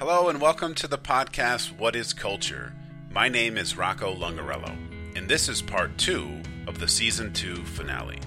[0.00, 2.72] Hello and welcome to the podcast What is Culture?
[3.10, 4.74] My name is Rocco Lungarello,
[5.14, 8.18] and this is part two of the season two finale.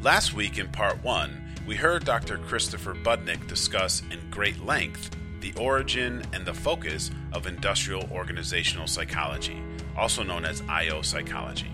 [0.00, 2.38] Last week in part one, we heard Dr.
[2.38, 9.62] Christopher Budnick discuss in great length the origin and the focus of industrial organizational psychology,
[9.96, 11.72] also known as IO psychology,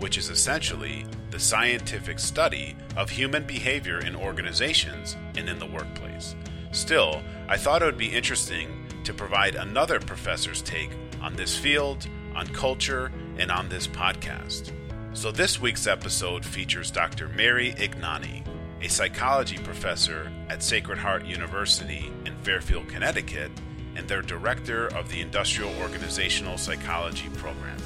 [0.00, 6.34] which is essentially the scientific study of human behavior in organizations and in the workplace.
[6.72, 10.90] Still, I thought it would be interesting to provide another professor's take
[11.22, 14.72] on this field, on culture, and on this podcast.
[15.14, 17.28] So, this week's episode features Dr.
[17.28, 18.44] Mary Ignagni,
[18.82, 23.50] a psychology professor at Sacred Heart University in Fairfield, Connecticut,
[23.96, 27.78] and their director of the Industrial Organizational Psychology program.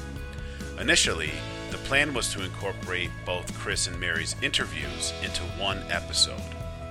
[0.79, 1.31] Initially,
[1.71, 6.41] the plan was to incorporate both Chris and Mary's interviews into one episode.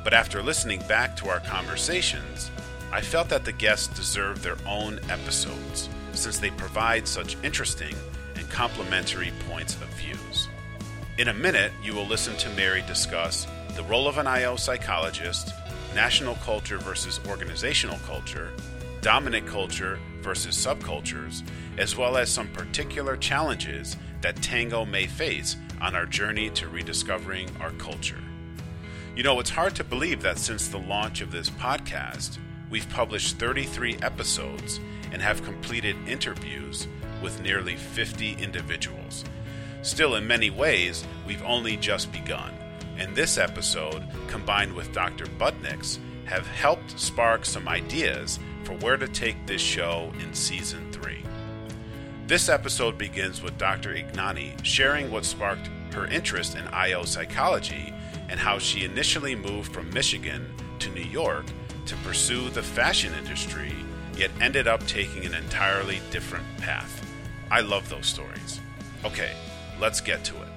[0.05, 2.51] But after listening back to our conversations,
[2.93, 7.95] I felt that the guests deserve their own episodes since they provide such interesting
[8.37, 10.49] and complementary points of views.
[11.19, 15.55] In a minute, you will listen to Mary discuss the role of an IO psychologist,
[15.95, 18.51] national culture versus organizational culture,
[19.01, 21.43] dominant culture versus subcultures,
[21.79, 27.49] as well as some particular challenges that Tangoe may face on our journey to rediscovering
[27.61, 28.23] our culture.
[29.15, 32.39] You know, it's hard to believe that since the launch of this podcast,
[32.71, 34.81] we've published 33 episodes
[35.13, 36.89] and have completed interviews
[37.23, 39.27] with nearly 50 individuals.
[39.83, 42.55] Still, in many ways, we've only just begun,
[42.97, 45.27] and this episode, combined with Dr.
[45.27, 51.23] Budnick's, have helped spark some ideas for where to take this show in season 3.
[52.27, 53.95] This episode begins with Dr.
[53.95, 57.93] Ignagni sharing what sparked her interest in IO psychology
[58.29, 60.47] and how she initially moved from Michigan
[60.79, 61.47] to New York
[61.87, 63.75] to pursue the fashion industry,
[64.17, 67.07] yet ended up taking an entirely different path.
[67.51, 68.61] I love those stories.
[69.05, 69.33] Okay,
[69.81, 70.49] let's get to it.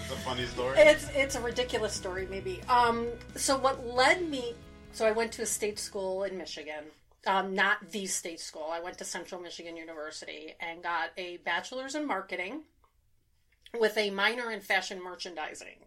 [0.00, 0.78] It's a funny story.
[0.78, 2.60] It's it's a ridiculous story, maybe.
[2.68, 4.54] Um, so what led me?
[4.92, 6.84] So I went to a state school in Michigan.
[7.26, 8.68] Um, not the state school.
[8.70, 12.64] I went to Central Michigan University and got a bachelor's in marketing
[13.80, 15.78] with a minor in fashion merchandising.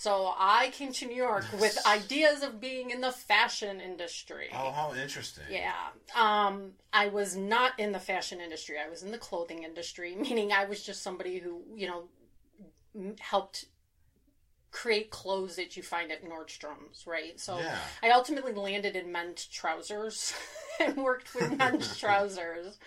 [0.00, 4.48] So I came to New York with ideas of being in the fashion industry.
[4.50, 5.44] Oh, how interesting.
[5.50, 5.74] Yeah.
[6.16, 8.76] Um, I was not in the fashion industry.
[8.82, 13.66] I was in the clothing industry, meaning I was just somebody who, you know, helped
[14.72, 17.38] create clothes that you find at Nordstrom's, right?
[17.40, 17.78] So yeah.
[18.02, 20.32] I ultimately landed in men's trousers
[20.80, 22.78] and worked with men's trousers.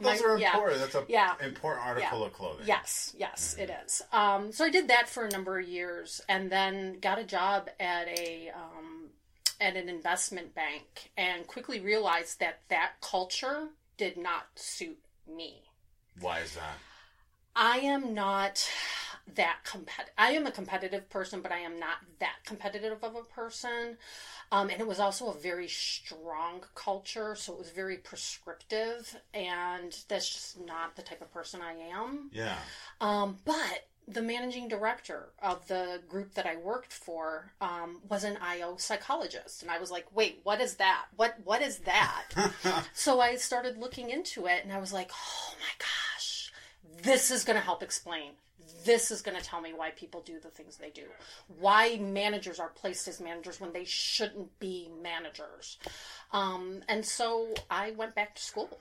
[0.00, 0.72] Those My, are important.
[0.72, 2.26] Yeah, That's a yeah, important article yeah.
[2.26, 2.66] of clothing.
[2.66, 3.70] Yes, yes, mm-hmm.
[3.70, 4.02] it is.
[4.12, 7.68] Um, so I did that for a number of years, and then got a job
[7.78, 9.10] at a um,
[9.60, 15.62] at an investment bank, and quickly realized that that culture did not suit me.
[16.20, 16.78] Why is that?
[17.54, 18.68] I am not
[19.34, 20.12] that competitive.
[20.16, 23.96] I am a competitive person, but I am not that competitive of a person.
[24.50, 29.94] Um, and it was also a very strong culture, so it was very prescriptive, and
[30.08, 32.30] that's just not the type of person I am.
[32.32, 32.56] Yeah.
[33.00, 38.38] Um, but the managing director of the group that I worked for um, was an
[38.40, 41.06] IO psychologist, and I was like, "Wait, what is that?
[41.16, 42.24] What what is that?"
[42.94, 46.50] so I started looking into it, and I was like, "Oh my gosh,
[47.02, 48.32] this is going to help explain
[48.84, 51.04] this is going to tell me why people do the things they do.
[51.60, 55.78] Why managers are placed as managers when they shouldn't be managers.
[56.32, 58.78] Um, and so I went back to school,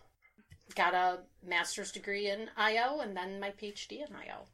[0.75, 4.45] got a master's degree in IO, and then my PhD in IO.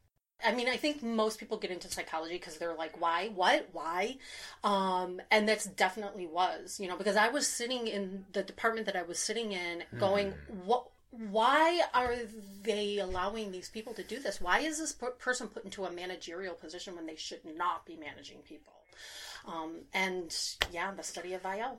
[0.46, 4.18] I mean, I think most people get into psychology because they're like, why, what, why?
[4.64, 8.96] Um, and that's definitely was, you know, because I was sitting in the department that
[8.96, 10.36] I was sitting in going, mm.
[10.66, 10.88] what,
[11.30, 12.16] why are
[12.64, 14.42] they allowing these people to do this?
[14.42, 18.40] Why is this person put into a managerial position when they should not be managing
[18.40, 18.74] people?
[19.48, 20.36] Um, and
[20.72, 21.78] yeah, the study of IO.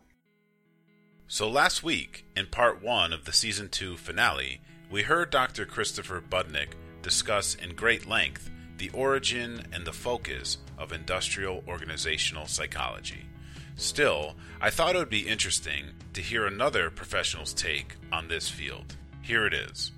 [1.27, 4.61] So last week, in part one of the season two finale,
[4.91, 5.65] we heard Dr.
[5.67, 13.27] Christopher Budnick discuss in great length the origin and the focus of industrial organizational psychology.
[13.77, 18.97] Still, I thought it would be interesting to hear another professional's take on this field.
[19.25, 19.91] Here it is.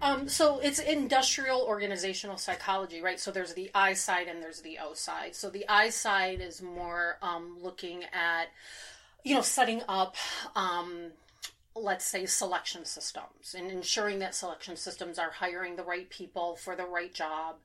[0.00, 3.20] Um, so it's industrial organizational psychology, right?
[3.20, 5.34] So there's the I side and there's the O side.
[5.34, 8.46] So the I side is more um, looking at,
[9.24, 10.16] you know, setting up
[10.56, 11.10] um,
[11.82, 16.74] let's say selection systems and ensuring that selection systems are hiring the right people for
[16.74, 17.56] the right job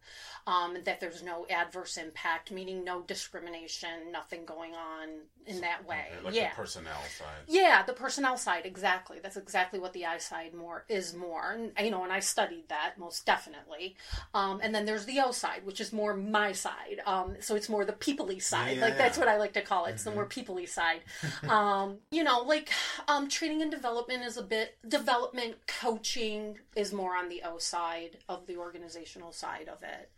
[0.46, 5.10] um, that there's no adverse impact meaning no discrimination nothing going on
[5.48, 6.50] in that way Okay, like yeah.
[6.50, 7.44] the personnel side.
[7.48, 9.20] yeah the personnel side exactly.
[9.22, 11.52] That's exactly what the i side more is more.
[11.52, 13.96] And you know and i studied that most definitely.
[14.34, 17.00] Um, and then there's the o side which is more my side.
[17.06, 18.78] Um, so it's more the peoply side.
[18.78, 21.02] Yeah, like yeah, that's what i like to call it it's the more peoply side.
[21.50, 22.70] Um, you know like
[23.08, 28.18] um, training and development is a bit development coaching is more on the o side
[28.30, 30.10] of the organizational side of it.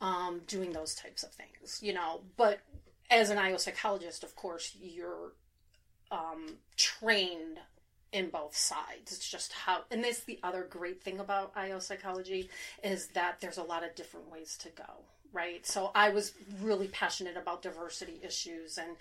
[0.00, 2.20] Um, doing those types of things you know.
[2.36, 2.60] But
[3.10, 5.32] as an io psychologist of course you're
[6.10, 7.58] um, trained
[8.12, 9.12] in both sides.
[9.12, 12.48] It's just how, and that's the other great thing about IO psychology
[12.82, 15.04] is that there's a lot of different ways to go.
[15.30, 16.32] Right, so I was
[16.62, 18.96] really passionate about diversity issues and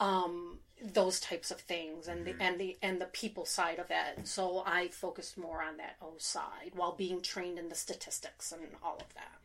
[0.00, 4.26] um, those types of things, and the and the and the people side of it.
[4.26, 8.62] So I focused more on that O side while being trained in the statistics and
[8.82, 9.36] all of that.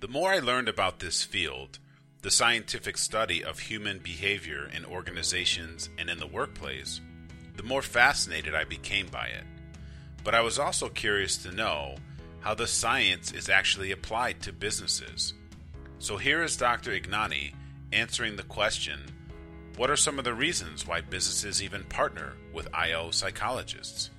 [0.00, 1.78] The more I learned about this field,
[2.22, 7.00] the scientific study of human behavior in organizations and in the workplace,
[7.56, 9.44] the more fascinated I became by it.
[10.22, 11.96] But I was also curious to know
[12.40, 15.34] how the science is actually applied to businesses.
[15.98, 16.92] So here is Dr.
[16.92, 17.54] Ignagni
[17.92, 19.00] answering the question
[19.76, 24.10] what are some of the reasons why businesses even partner with IO psychologists?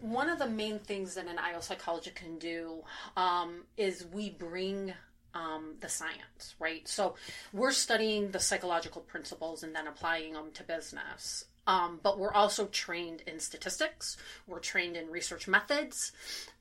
[0.00, 2.82] one of the main things that an IO psychologist can do
[3.16, 4.92] um, is we bring
[5.34, 6.86] um, the science, right?
[6.86, 7.14] So
[7.52, 11.44] we're studying the psychological principles and then applying them to business.
[11.66, 14.16] Um, but we're also trained in statistics.
[14.46, 16.10] We're trained in research methods,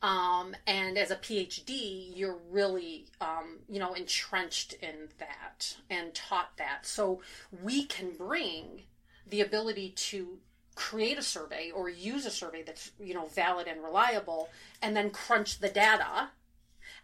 [0.04, 6.57] um, and as a PhD, you're really, um, you know, entrenched in that and taught
[6.57, 6.86] that.
[6.86, 7.22] So
[7.63, 8.83] we can bring
[9.27, 10.38] the ability to
[10.75, 14.50] create a survey or use a survey that's you know valid and reliable
[14.81, 16.30] and then crunch the data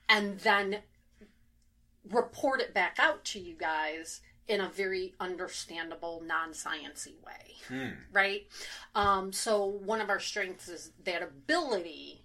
[0.07, 0.77] and then
[2.11, 8.47] report it back out to you guys in a very understandable non-sciency way right
[8.93, 12.21] um, so one of our strengths is that ability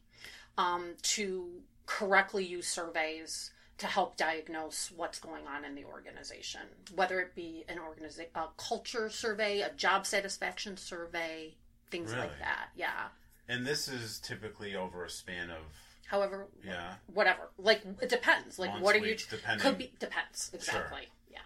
[0.59, 1.49] um, to
[1.87, 3.51] correctly use surveys
[3.81, 6.61] to help diagnose what's going on in the organization,
[6.95, 11.55] whether it be an organiza- a culture survey, a job satisfaction survey,
[11.91, 12.27] things Really?
[12.27, 12.69] like that.
[12.77, 13.09] Yeah.
[13.49, 15.63] And this is typically over a span of,
[16.11, 16.95] However, yeah.
[17.07, 17.51] whatever.
[17.57, 18.59] Like it depends.
[18.59, 19.39] Like Months, what are weeks, you?
[19.39, 19.65] depending.
[19.65, 21.03] Could be depends exactly.
[21.31, 21.39] Yeah.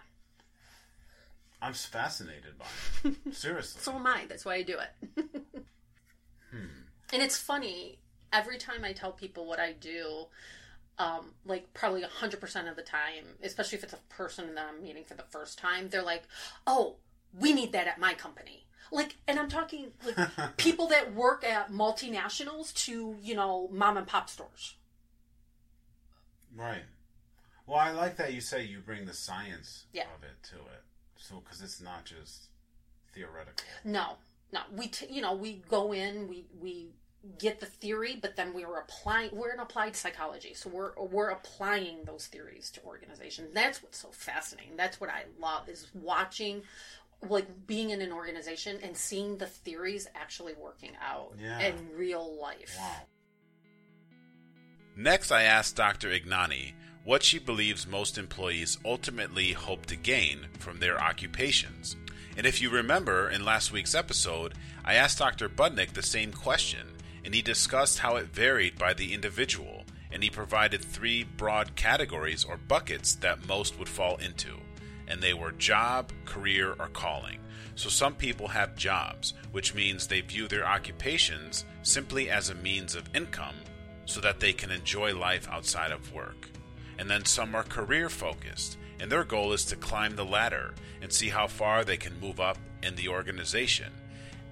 [1.61, 2.65] I'm fascinated by
[3.03, 3.15] it.
[3.35, 3.79] Seriously.
[3.81, 4.25] So am I.
[4.27, 5.35] That's why I do it.
[7.13, 7.99] And it's funny.
[8.33, 10.25] Every time I tell people what I do,
[10.97, 14.81] um, like probably hundred percent of the time, especially if it's a person that I'm
[14.81, 16.23] meeting for the first time, they're like,
[16.65, 16.95] "Oh,
[17.39, 20.17] we need that at my company." Like, and I'm talking like
[20.57, 24.75] people that work at multinationals to you know mom and pop stores.
[26.55, 26.83] Right.
[27.67, 30.03] Well, I like that you say you bring the science Yeah.
[30.15, 30.83] of it to it.
[31.17, 32.49] So, because it's not just
[33.13, 33.65] theoretical.
[33.83, 34.17] No,
[34.53, 34.59] no.
[34.71, 36.89] We t- you know we go in, we we
[37.39, 39.31] get the theory, but then we're applying.
[39.33, 43.49] We're in applied psychology, so we're we're applying those theories to organizations.
[43.53, 44.77] That's what's so fascinating.
[44.77, 46.61] That's what I love is watching,
[47.27, 51.59] like being in an organization and seeing the theories actually working out Yeah.
[51.59, 52.75] in real life.
[52.77, 53.07] Wow.
[54.95, 56.09] Next, I asked Dr.
[56.09, 56.73] Ignagni
[57.03, 61.95] what she believes most employees ultimately hope to gain from their occupations.
[62.37, 64.53] And if you remember in last week's episode,
[64.83, 65.47] I asked Dr.
[65.49, 66.87] Budnick the same question,
[67.23, 72.43] and he discussed how it varied by the individual, and he provided three broad categories
[72.43, 74.59] or buckets that most would fall into.
[75.07, 77.39] And they were job, career, or calling.
[77.75, 82.95] So some people have jobs, which means they view their occupations simply as a means
[82.95, 83.55] of income
[84.05, 86.49] so that they can enjoy life outside of work.
[86.97, 91.11] And then some are career focused, and their goal is to climb the ladder and
[91.11, 93.91] see how far they can move up in the organization.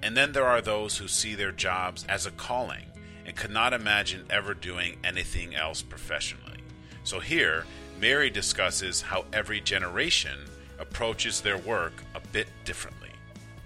[0.02, 2.86] And then there are those who see their jobs as a calling
[3.26, 6.60] and could not imagine ever doing anything else professionally.
[7.06, 7.66] So here,
[8.04, 10.38] Mary discusses how every generation
[10.78, 13.08] approaches their work a bit differently.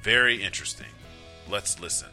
[0.03, 0.85] Very interesting.
[1.49, 2.09] Let's listen.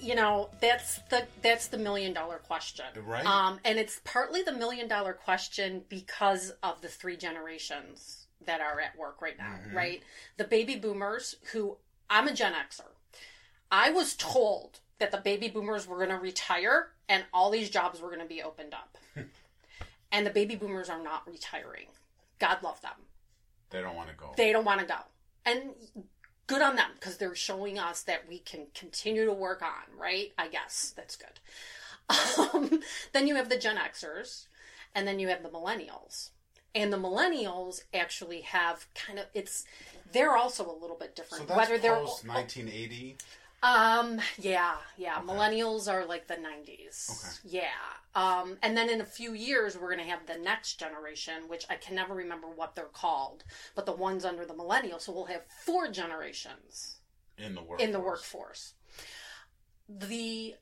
[0.00, 3.24] you know that's the that's the million dollar question Right.
[3.26, 8.80] um and it's partly the million dollar question because of the three generations that are
[8.80, 10.00] at work right now right
[10.36, 11.76] the baby boomers who
[12.10, 12.82] i'm a gen xer
[13.72, 18.00] i was told that the baby boomers were going to retire and all these jobs
[18.00, 18.96] were going to be opened up
[20.12, 21.86] and the baby boomers are not retiring
[22.38, 22.92] god love them
[23.70, 24.32] They don't want to go.
[24.36, 24.98] they don't want to go
[25.46, 25.70] and
[26.46, 30.32] good on them because they're showing us that we can continue to work on, right?
[30.38, 31.40] I guess that's good.
[32.54, 32.80] Um,
[33.12, 34.46] then you have the Gen Xers,
[34.94, 36.30] and then you have the millennials.
[36.74, 39.64] And the millennials actually have kind of it's
[40.12, 41.48] they're also a little bit So different.
[41.48, 43.16] that's Whether they're post 1980.
[43.62, 47.10] Um yeah, yeah, millennials are like the 90s.
[47.10, 47.58] Okay.
[47.58, 47.64] Yeah.
[48.14, 51.64] Um and then in a few years we're going to have the next generation which
[51.68, 54.98] I can never remember what they're called, but the ones under the millennial.
[54.98, 56.98] So we'll have four generations
[57.36, 58.74] in the work in the workforce.
[59.88, 60.54] The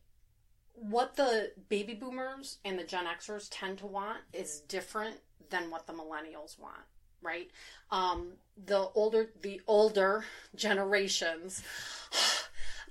[0.75, 5.17] what the baby boomers and the Gen Xers tend to want is different
[5.51, 6.85] than what the millennials want,
[7.23, 7.51] right?
[7.91, 8.33] Um,
[8.65, 10.25] the older the older
[10.55, 11.63] generations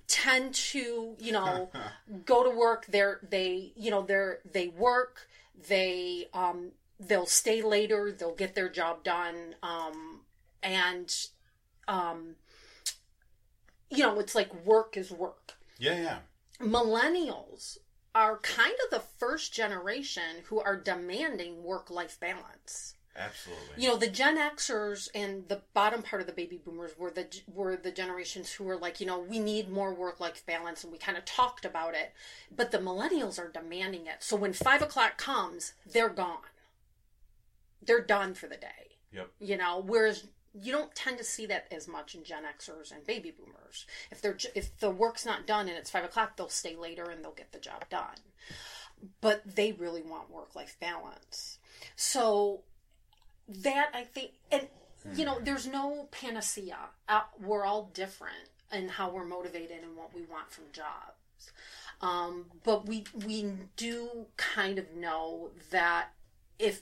[0.07, 1.71] tend to, you know,
[2.25, 2.85] go to work.
[2.87, 5.27] They're they you know they're they work.
[5.67, 8.11] They um, they'll stay later.
[8.11, 9.55] They'll get their job done.
[9.63, 10.21] Um,
[10.61, 11.13] and
[11.87, 12.35] um,
[13.89, 15.53] you know, it's like work is work.
[15.77, 16.17] Yeah, yeah.
[16.59, 17.77] Millennials
[18.13, 22.94] are kind of the first generation who are demanding work life balance.
[23.17, 23.83] Absolutely.
[23.83, 27.27] You know, the Gen Xers and the bottom part of the baby boomers were the
[27.47, 30.91] were the generations who were like, you know, we need more work life balance, and
[30.91, 32.13] we kind of talked about it.
[32.53, 34.17] But the millennials are demanding it.
[34.19, 36.39] So when five o'clock comes, they're gone.
[37.81, 38.97] They're done for the day.
[39.13, 39.31] Yep.
[39.39, 43.05] You know, whereas you don't tend to see that as much in Gen Xers and
[43.05, 43.85] baby boomers.
[44.11, 47.23] If they're if the work's not done and it's five o'clock, they'll stay later and
[47.23, 48.17] they'll get the job done.
[49.21, 51.59] But they really want work life balance.
[51.95, 52.63] So
[53.47, 54.67] that I think, and
[55.13, 56.77] you know, there's no panacea.
[57.07, 61.51] Uh, we're all different in how we're motivated and what we want from jobs.
[62.01, 66.09] Um, but we we do kind of know that
[66.59, 66.81] if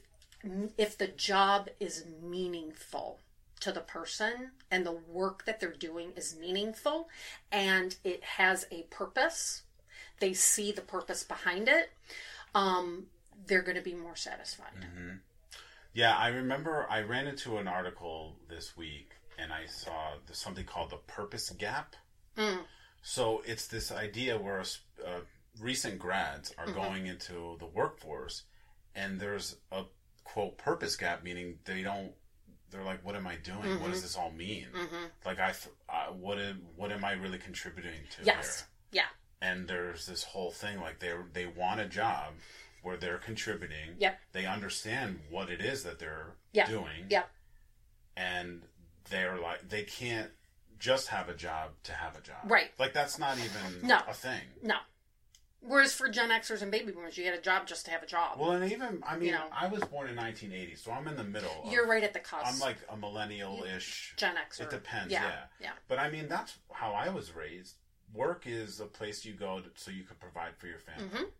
[0.78, 3.20] if the job is meaningful
[3.60, 7.08] to the person and the work that they're doing is meaningful
[7.52, 9.64] and it has a purpose,
[10.20, 11.92] they see the purpose behind it,
[12.54, 13.06] um,
[13.48, 14.74] they're going to be more satisfied.
[15.94, 20.90] Yeah, I remember I ran into an article this week and I saw something called
[20.90, 21.96] the purpose gap.
[23.02, 25.20] So it's this idea where uh,
[25.60, 28.44] recent grads are going into the workforce
[28.96, 29.84] and there's a
[30.24, 32.12] quote purpose gap, meaning they don't.
[32.72, 33.80] They're like, what am I doing?
[33.82, 34.66] What does this all mean?
[35.24, 38.66] Like, I, th- uh, what am, what am I really contributing to Yes.
[38.92, 39.04] here?
[39.04, 39.48] Yeah.
[39.48, 42.34] and there's this whole thing like they they want a job
[42.84, 43.96] where they're contributing.
[43.98, 44.20] Yep.
[44.34, 46.68] They understand what it is that they're Yeah.
[46.68, 47.08] doing.
[47.10, 47.30] Yep.
[48.16, 48.64] And
[49.10, 50.32] they're like they can't
[50.80, 52.40] just have a job to have a job.
[52.46, 52.72] Right.
[52.78, 54.00] Like that's not even No.
[54.08, 54.42] a thing.
[54.62, 54.78] No.
[55.66, 58.06] Whereas for Gen Xers and baby boomers, you get a job just to have a
[58.06, 58.38] job.
[58.38, 59.48] Well, and even I mean, You know.
[59.50, 61.64] I was born in 1980, so I'm in the middle.
[61.64, 62.46] of- You're right at the cusp.
[62.46, 64.14] I'm like a millennial-ish.
[64.18, 64.62] Gen Xer.
[64.64, 65.14] It depends.
[65.14, 65.24] Yeah.
[65.24, 65.44] Yeah.
[65.62, 65.72] Yeah.
[65.88, 67.78] But I mean, that's how I was raised.
[68.14, 71.08] Work is a place you go to, so you can provide for your family.
[71.10, 71.32] Mhm.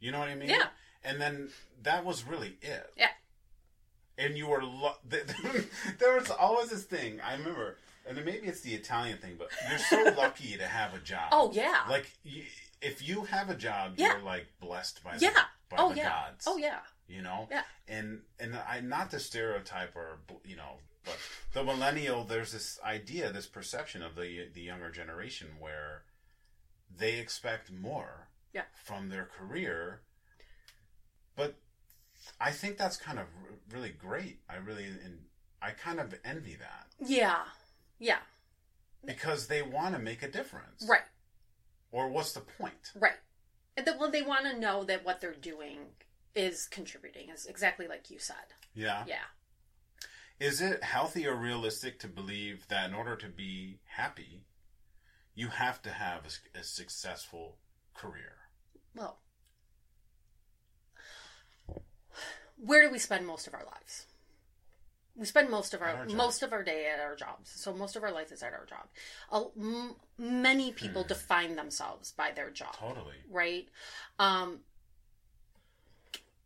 [0.00, 0.50] You know what I mean?
[0.50, 0.66] Yeah.
[1.04, 1.48] And then
[1.82, 2.92] that was really it.
[2.96, 3.08] Yeah.
[4.18, 7.76] And you were lo- there was always this thing I remember,
[8.08, 11.28] and maybe it's the Italian thing, but you're so lucky to have a job.
[11.32, 11.82] Oh yeah.
[11.88, 12.42] Like you,
[12.80, 14.12] if you have a job, Yeah.
[14.14, 15.30] you're like blessed by yeah.
[15.30, 16.08] the, by Oh the yeah.
[16.08, 16.44] gods.
[16.46, 16.78] Oh yeah.
[17.08, 17.46] You know.
[17.50, 17.62] Yeah.
[17.88, 21.18] And and I not to stereotype or you know, but
[21.52, 26.02] the millennial, there's this idea, this perception of the the younger generation where
[26.98, 28.25] they expect more
[28.56, 28.62] Yeah.
[28.84, 30.00] from their career,
[31.36, 31.56] but
[32.40, 34.40] I think that's kind of r- really great.
[34.48, 35.18] I really and
[35.60, 37.44] I kind of envy that Yeah.
[37.98, 38.20] Yeah.
[39.04, 40.86] because they want to make a difference.
[40.88, 41.02] Right.
[41.92, 42.92] Or what's the point?
[42.94, 43.18] Right.
[43.76, 45.78] And that well, they want to know that what they're doing
[46.34, 48.54] is contributing, is exactly like you said.
[48.74, 49.04] Yeah.
[49.06, 49.26] Yeah.
[50.40, 54.44] Is it healthy or realistic to believe that in order to be happy,
[55.34, 56.22] you have to have
[56.54, 57.58] a successful
[57.94, 58.32] career?
[58.96, 59.18] Well,
[62.56, 64.06] where do we spend most of our lives?
[65.14, 67.50] We spend most of our, our most of our day at our jobs.
[67.50, 68.86] So most of our life is at our job.
[69.32, 72.74] A, m- many people define themselves by their job.
[72.78, 73.14] Totally.
[73.30, 73.66] right?
[74.18, 74.60] Um,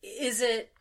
[0.02, 0.72] is it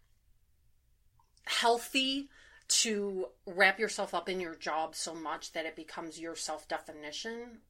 [1.45, 2.29] healthy
[2.67, 7.61] to wrap yourself up in your job so much that it becomes your self definition?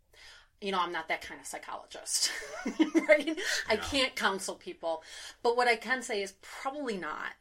[0.61, 2.31] You know, I'm not that kind of psychologist,
[3.07, 3.37] right?
[3.69, 5.03] I can't counsel people,
[5.41, 7.31] but what I can say is probably not,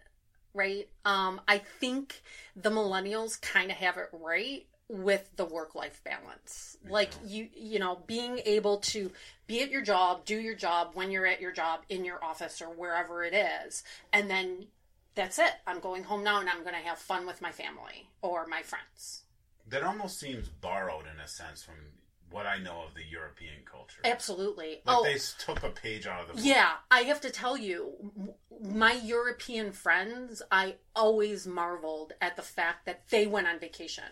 [0.54, 0.88] right?
[1.04, 2.22] Um, I think
[2.54, 6.76] the millennials kind of have it right with the work life balance.
[6.88, 9.10] Like you you know, being able to
[9.46, 12.62] be at your job, do your job when you're at your job in your office
[12.62, 13.82] or wherever it is,
[14.12, 14.66] and then
[15.14, 15.52] that's it.
[15.66, 18.62] I'm going home now and I'm going to have fun with my family or my
[18.62, 19.24] friends.
[19.68, 21.74] that almost seems borrowed in a sense from
[22.30, 24.00] what I know of the European culture.
[24.04, 24.80] Absolutely.
[24.84, 26.42] Like oh, they took a page out of the book.
[26.44, 27.92] Yeah, I have to tell you,
[28.62, 34.04] my European friends, I always marveled at the fact that they went on vacation.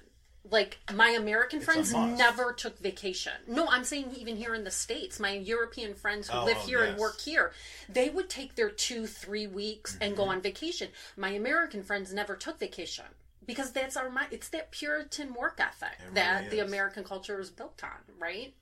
[0.48, 3.32] Like my American friends never took vacation.
[3.48, 6.84] No, I'm saying even here in the states, my European friends who Oh, live here
[6.84, 7.52] and work here,
[7.88, 10.22] they would take their two, three weeks and Mm-hmm.
[10.22, 10.90] go on vacation.
[11.16, 13.06] My American friends never took vacation
[13.46, 16.58] because that's our mi- it's that Puritan work ethic really that the.
[16.60, 18.54] American culture is built on, right?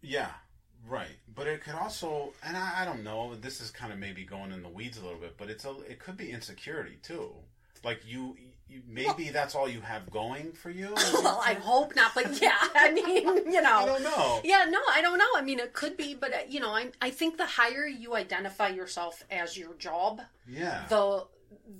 [0.00, 0.30] Yeah,
[0.88, 1.16] right.
[1.34, 3.34] But it could also, and I, I don't know.
[3.34, 5.70] This is kind of maybe going in the weeds a little bit, but it's a.
[5.88, 7.30] It could be insecurity too.
[7.84, 8.36] Like you,
[8.68, 10.92] you maybe that's all you have going for you.
[11.14, 13.78] well, I hope not, but yeah, I mean, you know.
[13.78, 14.40] I don't know.
[14.44, 15.26] Yeah, no, I don't know.
[15.36, 18.14] I mean, it could be, but uh, you know, I I think the higher you
[18.14, 20.84] identify yourself as your job, Yeah.
[20.88, 21.26] the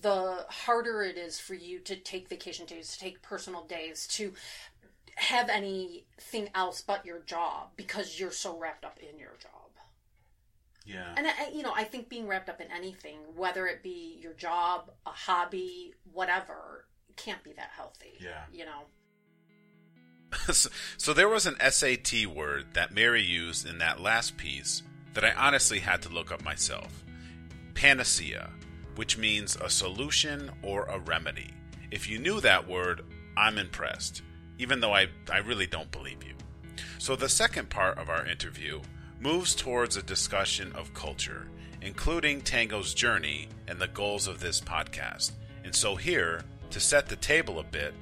[0.00, 4.32] the harder it is for you to take vacation days, to take personal days, to
[5.16, 9.70] have anything else but your job because you're so wrapped up in your job.
[10.86, 11.14] yeah.
[11.16, 14.32] And I, you know, I think being wrapped up in anything, whether it be your
[14.32, 16.86] job, a hobby, whatever,
[17.16, 18.14] can't be that healthy.
[18.20, 18.44] Yeah.
[18.52, 18.82] You know.
[20.52, 24.82] so, so there was an SAT word that Mary used in that last piece
[25.14, 27.04] that I honestly had to look up myself.
[27.74, 28.50] Panacea,
[28.96, 31.50] which means a solution or a remedy.
[31.90, 33.02] If you knew that word,
[33.36, 34.22] I'm impressed,
[34.58, 36.34] even though I, I really don't believe you.
[36.98, 38.80] So the second part of our interview
[39.20, 41.48] moves towards a discussion of culture,
[41.80, 45.32] including Tangoe's journey and the goals of this podcast.
[45.64, 47.94] And so here, to set the table a bit,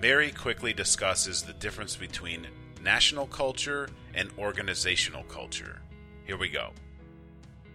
[0.00, 2.46] Mary quickly discusses the difference between
[2.82, 5.80] national culture and organizational culture.
[6.24, 6.70] Here we go.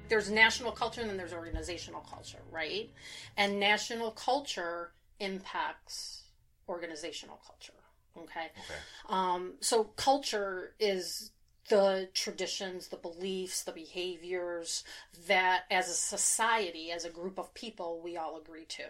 [0.10, 2.90] There's national culture and then there's organizational culture, right?
[3.38, 6.24] And national culture impacts
[6.68, 7.74] organizational culture.
[8.18, 8.46] Okay.
[8.46, 8.80] Okay.
[9.10, 11.32] Um, so culture is
[11.70, 14.84] the traditions, the beliefs, the behaviors
[15.28, 18.84] that as a society, as a group of people, we all agree to.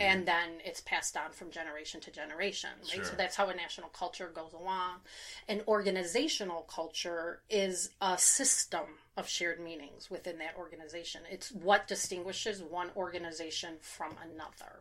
[0.00, 2.96] And then it's passed on from generation to generation, right?
[2.96, 3.04] Sure.
[3.04, 5.00] So that's how a national culture goes along.
[5.48, 8.84] An organizational culture is a system
[9.16, 11.22] of shared meanings within that organization.
[11.30, 14.80] It's what distinguishes one organization from another.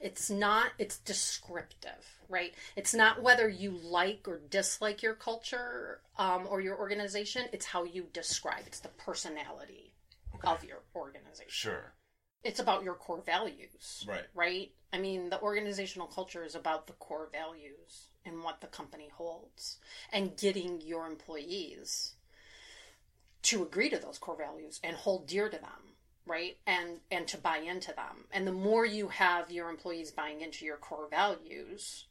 [0.00, 2.54] It's not, it's descriptive, right?
[2.76, 7.84] It's not whether you like or dislike your culture um, or your organization, it's how
[7.84, 9.92] you describe, it's the personality
[10.44, 11.92] of your organization Sure.
[12.44, 14.04] It's about your core values.
[14.06, 14.26] Right.
[14.34, 14.70] Right?
[14.92, 19.78] I mean, the organizational culture is about the core values and what the company holds
[20.12, 22.14] and getting your employees
[23.42, 26.56] to agree to those core values and hold dear to them, right?
[26.66, 28.26] And and to buy into them.
[28.32, 32.06] And the more you have your employees buying into your core values,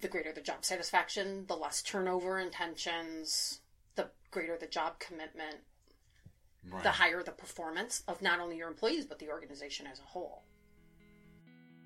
[0.00, 3.60] the greater the job satisfaction, the less turnover intentions,
[3.94, 5.58] the greater the job commitment,
[6.68, 6.82] Right.
[6.82, 10.42] the higher the performance of not only your employees but the organization as a whole.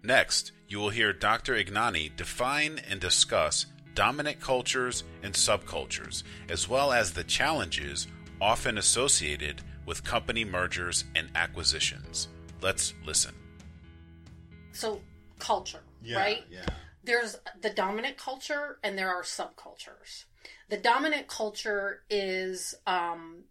[0.02, 1.54] Next, you will hear Dr.
[1.54, 8.06] Ignagni define and discuss dominant cultures and subcultures, as well as the challenges
[8.40, 12.28] often associated with company mergers and acquisitions.
[12.60, 13.34] Let's listen.
[14.72, 15.00] So,
[15.38, 15.82] culture,
[16.14, 16.42] right?
[16.50, 16.66] Yeah.
[17.02, 20.24] There's the dominant culture and there are subcultures.
[20.68, 23.44] The dominant culture is um,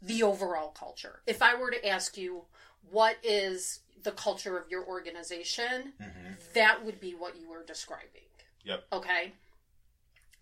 [0.00, 1.20] the overall culture.
[1.26, 2.42] If I were to ask you,
[2.90, 5.92] what is the culture of your organization?
[6.54, 8.22] That would be what you were describing.
[8.64, 8.84] Yep.
[8.92, 9.32] Okay.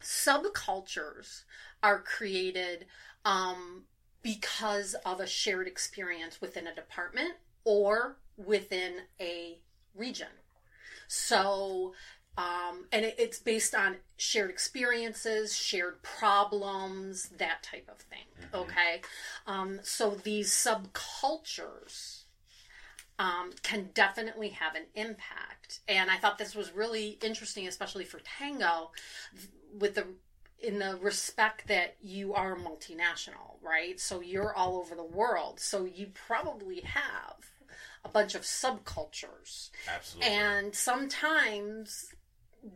[0.03, 1.45] Subcultures
[1.83, 2.87] are created
[3.25, 3.85] um,
[4.23, 9.59] because of a shared experience within a department or within a
[9.95, 10.29] region.
[11.09, 11.95] So,
[12.37, 18.27] um, and it, it's based on shared experiences, shared problems, that type of thing.
[18.53, 19.01] Okay.
[19.47, 22.25] Um, so these subcultures
[23.19, 25.81] um, can definitely have an impact.
[25.89, 28.91] And I thought this was really interesting, especially for Tangoe,
[29.79, 30.07] with the
[30.59, 34.01] in the respect that you are multinational, right?
[34.01, 35.61] So you're all over the world.
[35.61, 37.37] So you probably have
[38.05, 39.71] a bunch of subcultures.
[39.93, 40.33] Absolutely.
[40.33, 42.15] And sometimes,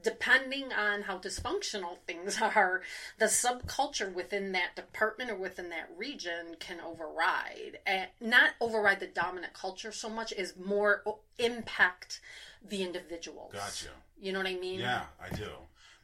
[0.03, 2.83] depending on how dysfunctional things are,
[3.19, 7.79] the subculture within that department or within that region can override.
[7.87, 11.03] And not override the dominant culture so much as more
[11.39, 12.21] impact
[12.67, 13.53] the individuals.
[13.53, 13.89] Gotcha.
[14.21, 14.81] You know what I mean?
[14.81, 15.49] Yeah, I do.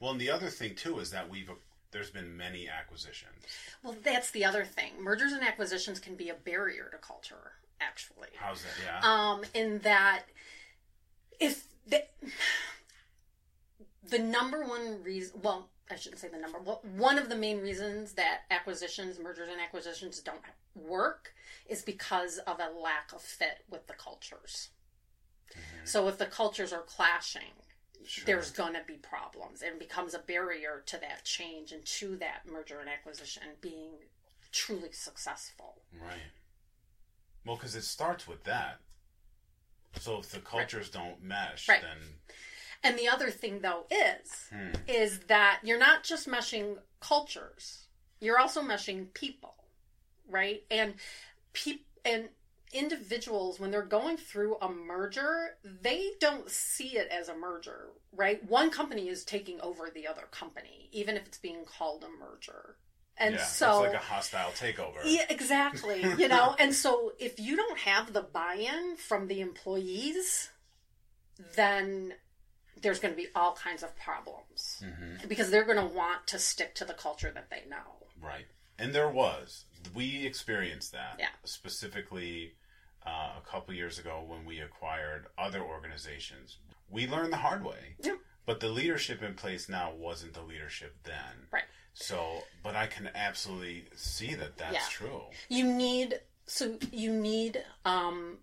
[0.00, 1.50] Well, and the other thing too is that we've
[1.92, 3.46] there's been many acquisitions.
[3.82, 4.92] Well, that's the other thing.
[5.00, 8.28] Mergers and acquisitions can be a barrier to culture, actually.
[8.36, 8.68] How's that?
[8.84, 9.00] Yeah.
[9.02, 10.24] um, in that
[11.40, 12.02] if the,
[14.08, 17.60] the number one reason, well, I shouldn't say the number, well, one of the main
[17.60, 20.40] reasons that acquisitions, mergers and acquisitions don't
[20.74, 21.32] work
[21.68, 24.70] is because of a lack of fit with the cultures.
[25.52, 25.84] Mm-hmm.
[25.84, 27.42] So if the cultures are clashing,
[28.04, 28.24] Sure.
[28.24, 32.42] there's going to be problems and becomes a barrier to that change and to that
[32.50, 33.94] merger and acquisition being
[34.52, 35.82] truly successful.
[36.00, 36.30] Right.
[37.44, 38.78] Well, because it starts with that.
[39.98, 41.82] So if the cultures don't mesh, Right.
[41.82, 41.98] then
[42.82, 44.72] And the other thing though is Hmm.
[44.86, 47.86] is that you're not just meshing cultures.
[48.20, 49.54] You're also meshing people,
[50.28, 50.64] right?
[50.70, 50.94] And
[51.52, 52.28] peop- and
[52.72, 58.42] individuals when they're going through a merger, they don't see it as a merger, right?
[58.44, 62.76] One company is taking over the other company, even if it's being called a merger.
[63.18, 64.98] And yeah, so it's like a hostile takeover.
[65.04, 66.02] Yeah, exactly.
[66.18, 70.50] You know, and so if you don't have the buy-in from the employees,
[71.54, 72.14] then
[72.82, 76.38] there's going to be all kinds of problems hmm because they're going to want to
[76.38, 78.06] stick to the culture that they know.
[78.22, 78.46] Right.
[78.78, 79.64] And there was.
[79.94, 81.16] We experienced that.
[81.18, 81.28] Yeah.
[81.44, 82.52] Specifically
[83.06, 86.58] uh, a couple years ago when we acquired other organizations.
[86.90, 87.96] We learned the hard way.
[88.02, 88.16] Yeah.
[88.44, 91.48] But the leadership in place now wasn't the leadership then.
[91.52, 91.64] Right.
[91.94, 94.80] So, but I can absolutely see that that's Yeah.
[94.90, 95.22] true.
[95.48, 98.38] You need so you need um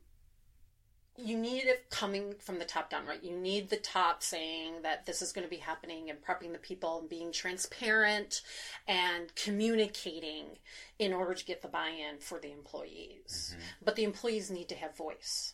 [1.17, 3.23] you need it coming from the top down, right?
[3.23, 6.57] You need the top saying that this is going to be happening and prepping the
[6.57, 8.41] people and being transparent
[8.87, 10.57] and communicating
[10.97, 13.53] in order to get the buy in for the employees.
[13.53, 13.63] Mm-hmm.
[13.85, 15.53] But the employees need to have voice,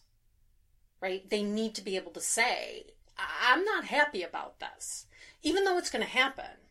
[1.01, 1.29] right?
[1.29, 2.85] They need to be able to say,
[3.17, 5.07] "I- I'm not happy about this.
[5.41, 6.69] Even though it's going to happen,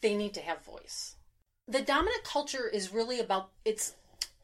[0.00, 1.16] they need to have voice.
[1.66, 3.94] The dominant culture is really about it's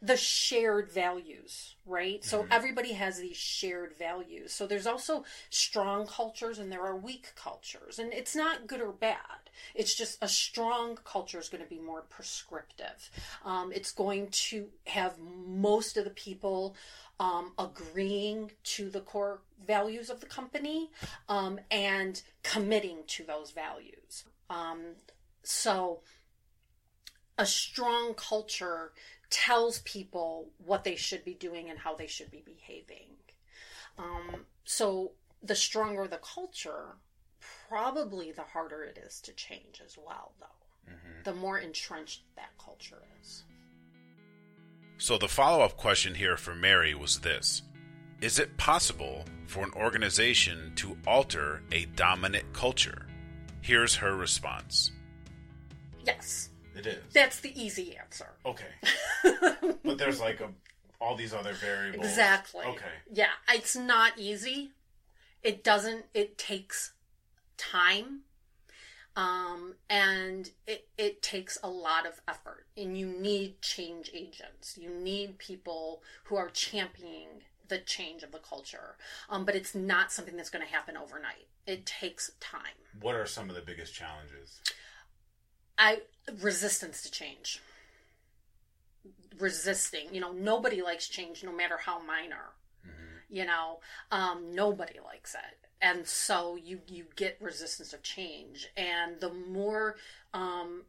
[0.05, 2.23] the shared values, right?
[2.23, 4.53] So everybody has these shared values.
[4.53, 7.99] So there's also strong cultures and there are weak cultures.
[7.99, 9.49] And it's not good or bad.
[9.75, 13.11] It's just a strong culture is going to be more prescriptive.
[13.47, 16.77] Um, it's going to have most of the people
[17.19, 20.91] um, agreeing to the core values of the company
[21.31, 24.25] um, and committing to those values.
[24.51, 24.97] Um,
[25.43, 26.01] so
[27.39, 28.93] a strong culture
[29.35, 33.09] tells people what they should be doing and how they should be behaving.
[33.99, 35.11] Um, so
[35.43, 36.95] the stronger the culture,
[37.69, 40.47] probably the harder it is to change as well, though.
[41.25, 43.43] The more entrenched that culture is.
[44.99, 47.63] So the follow up question here for Mary was this
[48.21, 53.07] Is it possible for an organization to alter a dominant culture?
[53.63, 54.93] Here's her response
[56.05, 57.03] Yes, It is.
[57.13, 58.29] that's the easy answer.
[58.45, 58.65] Okay.
[59.85, 60.49] but there's like a,
[61.01, 62.07] all these other variables.
[62.07, 62.65] Exactly.
[62.65, 62.85] Okay.
[63.13, 64.73] Yeah, it's not easy.
[65.43, 66.07] It doesn't.
[66.15, 66.93] It takes
[67.57, 68.21] time,
[69.15, 72.67] um, and it it takes a lot of effort.
[72.77, 74.79] And you need change agents.
[74.81, 77.29] You need people who are championing
[77.69, 78.97] the change of the culture.
[79.29, 81.47] Um, but it's not something that's going to happen overnight.
[81.67, 82.61] It takes time.
[83.01, 84.61] What are some of the biggest challenges?
[85.79, 86.03] I
[86.41, 87.61] resistance to change.
[89.39, 92.53] Resisting, you know, nobody likes change, no matter how minor.
[93.29, 93.81] You know,
[94.13, 99.97] um, nobody likes it, and so you you get resistance of change, and the more
[100.33, 100.83] um,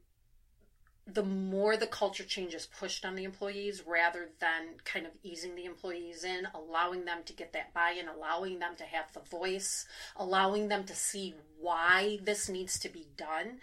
[1.08, 5.56] the more the culture change is pushed on the employees rather than kind of easing
[5.56, 9.20] the employees in, allowing them to get that buy in, allowing them to have the
[9.20, 13.60] voice, allowing them to see why this needs to be done,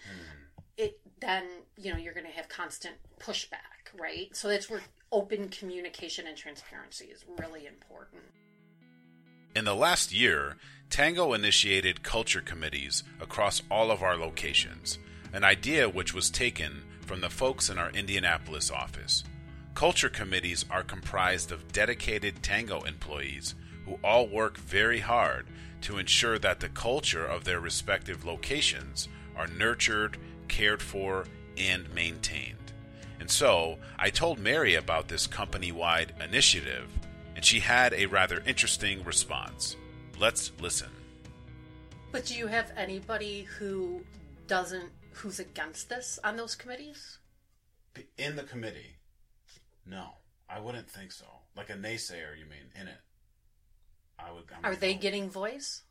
[0.77, 1.45] it then,
[1.77, 4.29] you know, you're going to have constant pushback, right?
[4.37, 8.23] So that's where open communication and transparency is really important.
[9.55, 10.57] In the last year,
[10.91, 14.99] Tangoe initiated culture committees across all of our locations,
[15.33, 19.25] an idea which was taken from the folks in our Indianapolis office.
[19.75, 23.55] Culture committees are comprised of dedicated Tangoe employees
[23.87, 25.47] who all work very hard
[25.83, 30.19] to ensure that the culture of their respective locations are nurtured,
[30.53, 31.25] cared for,
[31.57, 32.57] and maintained.
[33.19, 36.89] And so, I told Mary about this company wide initiative,
[37.35, 39.77] and she had a rather interesting response.
[40.19, 40.91] Let's listen.
[42.13, 44.03] But do you have anybody who
[44.47, 47.19] doesn't, who's against this on those committees?
[48.19, 48.97] In the committee?
[49.87, 50.09] No,
[50.49, 51.27] I wouldn't think so.
[51.57, 53.01] Like a naysayer, you mean, in it?
[54.19, 54.45] I would.
[54.57, 55.01] I'm Are they no.
[55.01, 55.83] getting voice?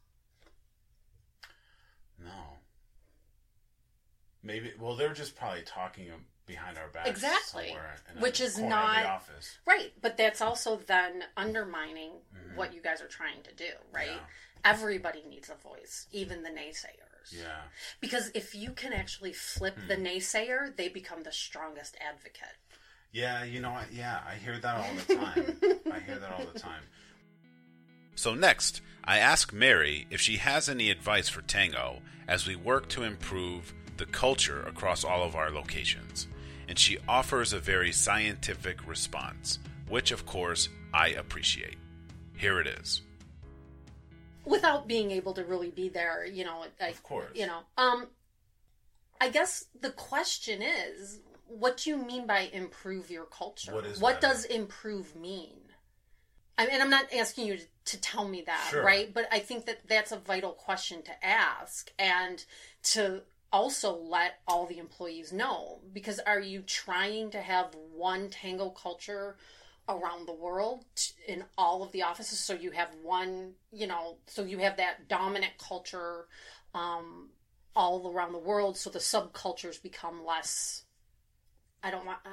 [2.24, 2.60] No.
[4.44, 4.72] Maybe.
[4.80, 6.10] Well, they're just probably talking
[6.46, 7.10] behind our backs.
[7.10, 7.68] Exactly.
[7.68, 9.58] somewhere in a Which is corner of the not- office.
[9.66, 12.58] Right, but that's also then undermining mm-hmm.
[12.58, 14.08] what you guys are trying to do, right?
[14.08, 14.20] Yeah.
[14.64, 17.32] Everybody needs a voice, even the naysayers.
[17.32, 17.62] Yeah.
[18.00, 20.06] Because if you can actually flip the hmm.
[20.06, 22.58] naysayer, they become the strongest advocate.
[23.12, 23.92] Yeah, you know, what?
[23.92, 25.58] yeah, I hear that all the time.
[25.92, 26.84] I hear that all the time.
[28.14, 32.88] So, next, I ask Mary if she has any advice for Tangoe as we work
[32.90, 36.26] to improve the culture across all of our locations.
[36.68, 39.60] And she offers a very scientific response,
[39.90, 41.78] which, of course, I appreciate.
[42.36, 43.02] Here it is.
[44.44, 47.30] Without being able to really be there, you know, I, Of course.
[47.36, 48.08] you know, um,
[49.22, 53.72] I guess the question is, what do you mean by improve your culture?
[53.76, 55.60] What what does improve mean?
[56.58, 58.84] I mean, I'm not asking you to, to tell me that, Sure.
[58.84, 59.14] right?
[59.14, 62.44] But I think that that's a vital question to ask and
[62.94, 65.80] to also let all the employees know.
[65.94, 69.38] Because are you trying to have one Tangoe culture
[69.90, 70.86] around the world
[71.28, 72.40] in all of the offices?
[72.40, 76.28] So you have one, you know, so you have that dominant culture
[76.74, 77.30] um,
[77.76, 78.78] all around the world.
[78.78, 80.84] So the subcultures become less.
[81.84, 82.20] I don't want.
[82.26, 82.30] Uh,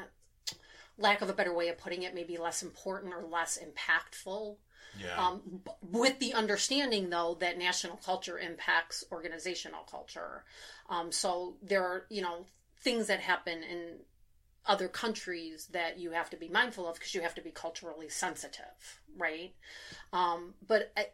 [0.98, 4.57] lack of a better way of putting it, maybe less important or less impactful.
[5.01, 5.16] Yeah.
[5.27, 10.44] Um, with the understanding, though, that national culture impacts organizational culture.
[10.88, 12.46] Um, so there are, you know,
[12.81, 13.98] things that happen in
[14.66, 18.09] other countries that you have to be mindful of because you have to be culturally
[18.09, 19.55] sensitive, right?
[20.12, 21.07] Um, but I,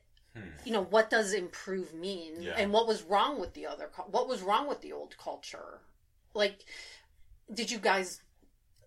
[0.64, 2.54] you know, what does improve mean, Yeah.
[2.56, 3.90] and what was wrong with the other?
[4.08, 5.80] What was wrong with the old culture?
[6.34, 6.64] Like,
[7.52, 8.22] did you guys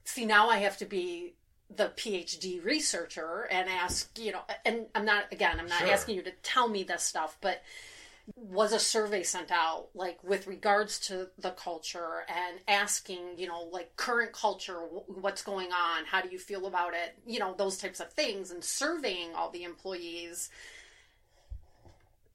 [0.04, 0.26] see?
[0.26, 1.36] Now I have to be
[1.70, 5.92] the PhD researcher and ask, you know, and I'm not again, I'm not Sure.
[5.92, 7.62] asking you to tell me this stuff, but
[8.36, 13.62] was a survey sent out like with regards to the culture and asking you know
[13.72, 16.06] like current culture what's going on?
[16.06, 17.18] How do you feel about it?
[17.26, 20.50] You know those types of things and surveying all the employees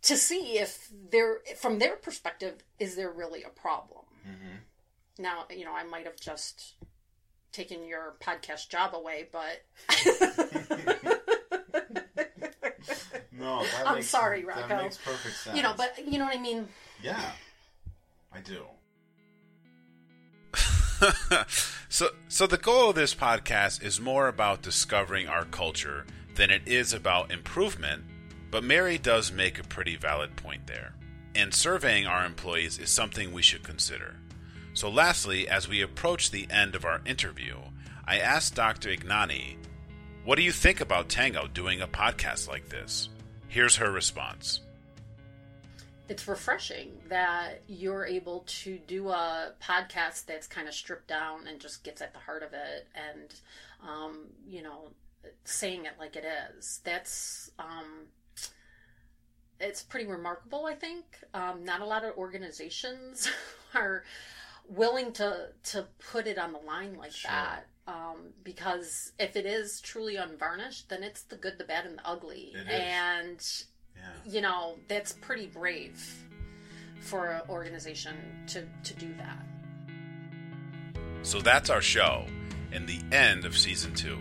[0.02, 4.04] to see if there from their perspective is there really a problem?
[4.26, 5.22] Mm-hmm.
[5.22, 6.74] Now you know i might have just
[7.52, 9.62] taken your podcast job away but
[13.32, 14.60] no, that I'm sorry, Rocco.
[14.62, 14.82] That Rocco.
[14.84, 15.56] makes perfect sense.
[15.56, 16.68] you know but you know what i mean
[17.02, 17.32] Yeah,
[18.32, 18.64] I do.
[21.88, 26.62] so, so the goal of this podcast is more about discovering our culture than it
[26.66, 28.04] is about improvement.
[28.52, 30.94] But Mary does make a pretty valid point there,
[31.34, 34.14] and surveying our employees is something we should consider.
[34.74, 37.56] So, lastly, as we approach the end of our interview,
[38.06, 38.88] I asked Dr.
[38.90, 39.56] Ignagni,
[40.24, 43.08] "What do you think about Tangoe doing a podcast like this?"
[43.48, 44.60] Here's her response.
[46.08, 51.58] it's refreshing that you're able to do a podcast that's kind of stripped down and
[51.60, 53.34] just gets at the heart of it and
[53.88, 54.88] um, you know
[55.44, 56.24] saying it like it
[56.58, 58.06] is that's um,
[59.60, 63.30] it's pretty remarkable i think um, not a lot of organizations
[63.74, 64.04] are
[64.68, 67.30] willing to to put it on the line like Sure.
[67.30, 71.98] that um, because if it is truly unvarnished then it's the good the bad and
[71.98, 73.40] the ugly and
[73.96, 74.02] Yeah.
[74.24, 76.00] you know that's pretty brave
[77.00, 78.16] for an organization
[78.48, 79.44] to to do that
[81.22, 82.26] So that's our show
[82.72, 84.18] and the end of season two.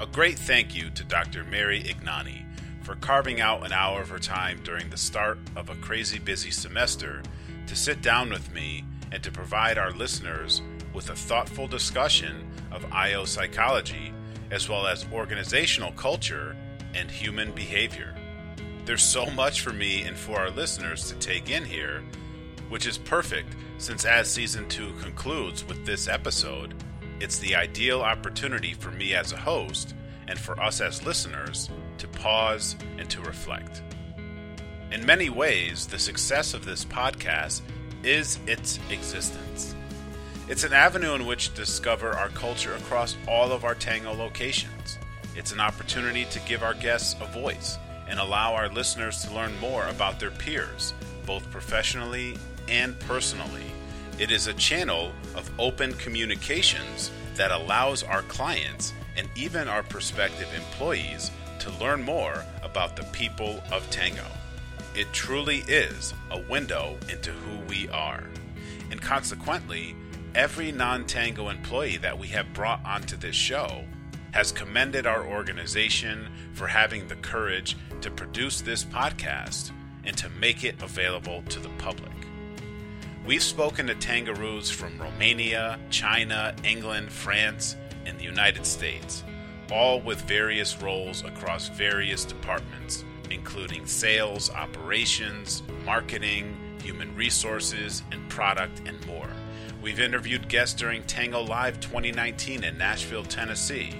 [0.00, 1.44] A great thank you to Dr.
[1.44, 2.46] Mary Ignagni
[2.82, 6.50] for carving out an hour of her time during the start of a crazy busy
[6.50, 7.22] semester
[7.66, 12.84] to sit down with me and to provide our listeners with a thoughtful discussion of
[12.92, 14.12] IO psychology
[14.50, 16.56] as well as organizational culture
[16.94, 18.14] and human behavior.
[18.84, 22.02] There's so much for me and for our listeners to take in here,
[22.68, 26.74] which is perfect since as season 2 concludes with this episode,
[27.20, 29.94] it's the ideal opportunity for me as a host
[30.26, 33.82] and for us as listeners to pause and to reflect.
[34.90, 37.62] In many ways, the success of this podcast
[38.04, 39.74] is its existence.
[40.48, 44.98] It's an avenue in which to discover our culture across all of our Tangoe locations.
[45.36, 49.56] It's an opportunity to give our guests a voice and allow our listeners to learn
[49.60, 50.92] more about their peers,
[51.24, 52.36] both professionally
[52.68, 53.70] and personally.
[54.18, 60.52] It is a channel of open communications that allows our clients and even our prospective
[60.54, 64.39] employees to learn more about the people of Tangoe.
[65.00, 68.22] It truly is a window into who we are.
[68.90, 69.96] And consequently,
[70.34, 73.86] every non Tangoe employee that we have brought onto this show
[74.32, 79.70] has commended our organization for having the courage to produce this podcast
[80.04, 82.12] and to make it available to the public.
[83.24, 89.24] We've spoken to Tangaroos from Romania, China, England, France, and the United States,
[89.72, 98.82] all with various roles across various departments, including sales, operations, marketing, human resources, and product,
[98.86, 99.30] and more.
[99.82, 103.94] We've interviewed guests during Tangoe Live 2019 in Nashville, Tennessee.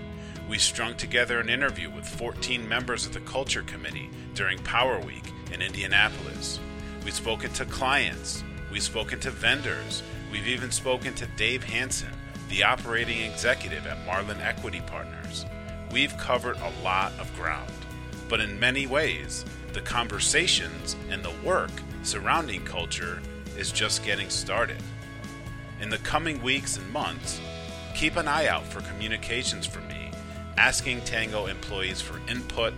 [0.49, 5.33] We strung together an interview with 14 members of the Culture Committee during Power Week
[5.53, 6.59] in Indianapolis.
[7.05, 8.45] We've spoken to clients.
[8.71, 10.03] We've spoken to vendors.
[10.31, 12.13] We've even spoken to Dave Hanson,
[12.49, 15.47] the operating executive at Marlin Equity Partners.
[15.93, 17.73] We've covered a lot of ground,
[18.31, 23.21] but in many ways, the conversations and the work surrounding culture
[23.59, 24.79] is just getting started.
[25.83, 27.41] In the coming weeks and months,
[27.95, 30.11] keep an eye out for communications from me
[30.57, 32.75] asking Tangoe employees for input,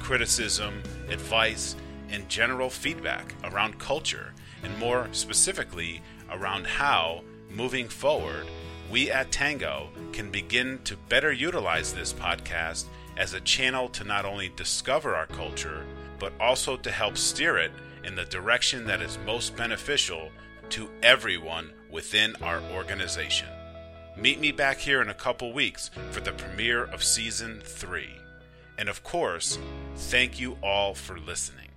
[0.00, 1.76] criticism, advice,
[2.10, 8.46] and general feedback around culture, and more specifically, around how, moving forward,
[8.90, 12.84] we at Tangoe can begin to better utilize this podcast
[13.16, 15.84] as a channel to not only discover our culture,
[16.18, 17.72] but also to help steer it
[18.04, 20.30] in the direction that is most beneficial
[20.70, 23.48] to everyone within our organization.
[24.16, 28.08] Meet me back here in a couple weeks for the premiere of season 3.
[28.78, 29.58] And of course,
[29.96, 31.71] thank you all for listening.